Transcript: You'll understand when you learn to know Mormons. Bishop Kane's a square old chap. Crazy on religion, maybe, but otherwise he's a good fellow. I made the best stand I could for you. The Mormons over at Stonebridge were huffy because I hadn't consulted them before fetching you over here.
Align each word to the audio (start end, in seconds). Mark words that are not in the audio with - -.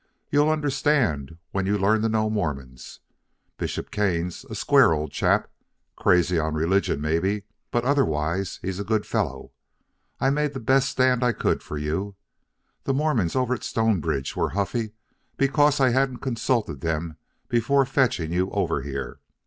You'll 0.31 0.49
understand 0.49 1.37
when 1.51 1.67
you 1.67 1.77
learn 1.77 2.01
to 2.01 2.09
know 2.09 2.27
Mormons. 2.27 3.01
Bishop 3.59 3.91
Kane's 3.91 4.43
a 4.45 4.55
square 4.55 4.93
old 4.93 5.11
chap. 5.11 5.47
Crazy 5.95 6.39
on 6.39 6.55
religion, 6.55 6.99
maybe, 6.99 7.43
but 7.69 7.83
otherwise 7.85 8.57
he's 8.63 8.79
a 8.79 8.83
good 8.83 9.05
fellow. 9.05 9.51
I 10.19 10.31
made 10.31 10.53
the 10.53 10.59
best 10.59 10.89
stand 10.89 11.23
I 11.23 11.33
could 11.33 11.61
for 11.61 11.77
you. 11.77 12.15
The 12.85 12.95
Mormons 12.95 13.35
over 13.35 13.53
at 13.53 13.61
Stonebridge 13.63 14.35
were 14.35 14.49
huffy 14.57 14.93
because 15.37 15.79
I 15.79 15.89
hadn't 15.89 16.17
consulted 16.17 16.81
them 16.81 17.17
before 17.47 17.85
fetching 17.85 18.33
you 18.33 18.49
over 18.49 18.81
here. 18.81 19.19